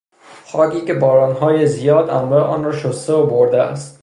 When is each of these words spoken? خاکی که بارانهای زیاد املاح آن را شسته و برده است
خاکی 0.45 0.81
که 0.81 0.93
بارانهای 0.93 1.67
زیاد 1.67 2.09
املاح 2.09 2.43
آن 2.49 2.63
را 2.63 2.71
شسته 2.71 3.13
و 3.13 3.25
برده 3.25 3.61
است 3.61 3.97